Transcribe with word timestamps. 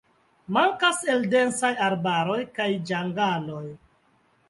Mankas 0.55 1.03
el 1.17 1.27
densaj 1.35 1.71
arbaroj 1.91 2.41
kaj 2.59 2.71
ĝangaloj. 2.93 3.65